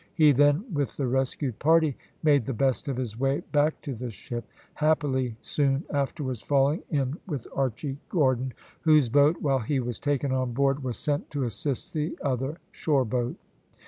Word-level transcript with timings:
He 0.15 0.31
then, 0.31 0.65
with 0.73 0.97
the 0.97 1.05
rescued 1.05 1.59
party, 1.59 1.95
made 2.23 2.47
the 2.47 2.55
best 2.55 2.87
of 2.87 2.97
his 2.97 3.19
way 3.19 3.41
back 3.51 3.79
to 3.81 3.93
the 3.93 4.09
ship, 4.09 4.47
happily 4.73 5.37
soon 5.43 5.83
afterwards 5.91 6.41
falling 6.41 6.81
in 6.89 7.17
with 7.27 7.45
Archy 7.55 7.99
Gordon; 8.09 8.55
whose 8.79 9.09
boat, 9.09 9.35
while 9.41 9.59
he 9.59 9.79
was 9.79 9.99
taken 9.99 10.31
on 10.31 10.53
board, 10.53 10.83
was 10.83 10.97
sent 10.97 11.29
to 11.29 11.43
assist 11.43 11.93
the 11.93 12.17
other 12.23 12.57
shore 12.71 13.05
boat. 13.05 13.35